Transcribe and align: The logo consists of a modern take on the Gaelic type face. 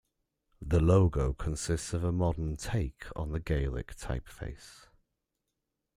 The 0.63 0.79
logo 0.79 1.33
consists 1.35 1.93
of 1.93 2.03
a 2.03 2.11
modern 2.11 2.57
take 2.57 3.05
on 3.15 3.33
the 3.33 3.39
Gaelic 3.39 3.93
type 3.97 4.27
face. 4.27 4.87